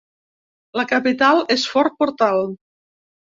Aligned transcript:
La 0.79 0.85
capital 0.91 1.41
és 1.57 1.67
Fort 1.75 1.99
Portal. 2.01 2.43